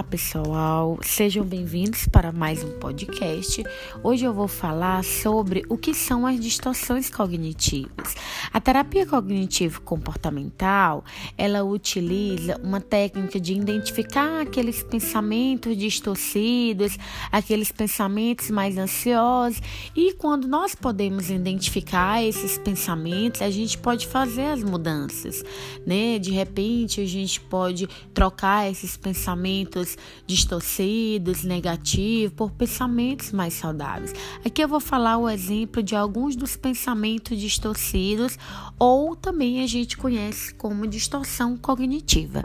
[0.00, 3.64] pessoal, sejam bem-vindos para mais um podcast.
[4.00, 8.14] Hoje eu vou falar sobre o que são as distorções cognitivas.
[8.52, 11.04] A terapia cognitivo-comportamental,
[11.36, 16.96] ela utiliza uma técnica de identificar aqueles pensamentos distorcidos,
[17.32, 19.60] aqueles pensamentos mais ansiosos,
[19.96, 25.42] e quando nós podemos identificar esses pensamentos, a gente pode fazer as mudanças,
[25.84, 26.20] né?
[26.20, 29.81] De repente, a gente pode trocar esses pensamentos
[30.26, 34.14] distorcidos, negativos, por pensamentos mais saudáveis.
[34.44, 38.38] Aqui eu vou falar o exemplo de alguns dos pensamentos distorcidos,
[38.78, 42.42] ou também a gente conhece como distorção cognitiva.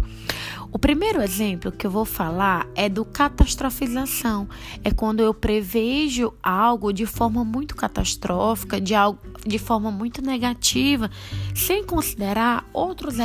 [0.69, 4.49] O primeiro exemplo que eu vou falar é do catastrofização.
[4.83, 11.09] É quando eu prevejo algo de forma muito catastrófica, de, algo, de forma muito negativa,
[11.55, 13.15] sem considerar outros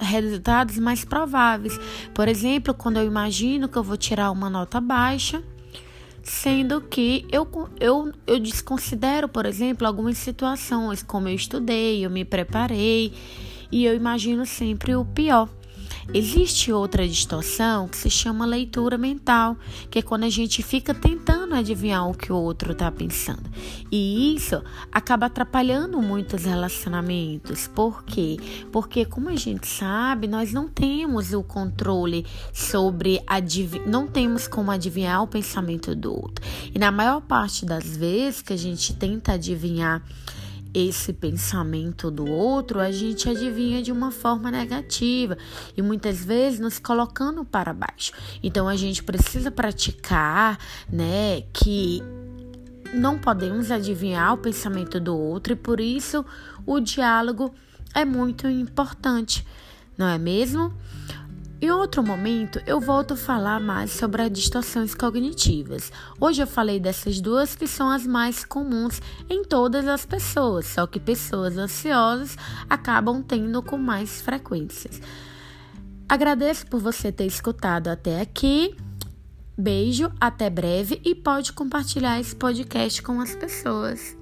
[0.00, 1.78] resultados mais prováveis.
[2.12, 5.42] Por exemplo, quando eu imagino que eu vou tirar uma nota baixa,
[6.20, 12.24] sendo que eu, eu, eu desconsidero, por exemplo, algumas situações, como eu estudei, eu me
[12.24, 13.12] preparei
[13.70, 15.48] e eu imagino sempre o pior.
[16.12, 19.56] Existe outra distorção que se chama leitura mental,
[19.90, 23.48] que é quando a gente fica tentando adivinhar o que o outro está pensando.
[23.90, 27.66] E isso acaba atrapalhando muito os relacionamentos.
[27.68, 28.36] Por quê?
[28.70, 34.70] Porque, como a gente sabe, nós não temos o controle sobre adivinhar, não temos como
[34.70, 36.44] adivinhar o pensamento do outro.
[36.74, 40.02] E na maior parte das vezes que a gente tenta adivinhar
[40.74, 45.36] esse pensamento do outro, a gente adivinha de uma forma negativa
[45.76, 48.12] e muitas vezes nos colocando para baixo.
[48.42, 50.58] Então a gente precisa praticar,
[50.90, 52.02] né, que
[52.94, 56.24] não podemos adivinhar o pensamento do outro e por isso
[56.66, 57.54] o diálogo
[57.94, 59.46] é muito importante,
[59.96, 60.72] não é mesmo?
[61.62, 65.92] Em outro momento, eu volto a falar mais sobre as distorções cognitivas.
[66.20, 69.00] Hoje eu falei dessas duas que são as mais comuns
[69.30, 72.36] em todas as pessoas, só que pessoas ansiosas
[72.68, 75.00] acabam tendo com mais frequências.
[76.08, 78.76] Agradeço por você ter escutado até aqui.
[79.56, 84.20] Beijo, até breve e pode compartilhar esse podcast com as pessoas.